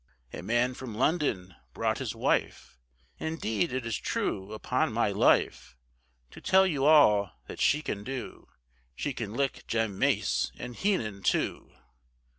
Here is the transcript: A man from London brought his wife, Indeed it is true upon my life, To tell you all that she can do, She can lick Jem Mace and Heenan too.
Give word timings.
A 0.33 0.41
man 0.41 0.73
from 0.73 0.95
London 0.95 1.53
brought 1.75 1.99
his 1.99 2.15
wife, 2.15 2.79
Indeed 3.19 3.71
it 3.71 3.85
is 3.85 3.97
true 3.99 4.51
upon 4.51 4.91
my 4.91 5.11
life, 5.11 5.77
To 6.31 6.41
tell 6.41 6.65
you 6.65 6.85
all 6.85 7.33
that 7.45 7.59
she 7.61 7.83
can 7.83 8.03
do, 8.03 8.47
She 8.95 9.13
can 9.13 9.31
lick 9.35 9.67
Jem 9.67 9.99
Mace 9.99 10.51
and 10.57 10.75
Heenan 10.75 11.21
too. 11.21 11.71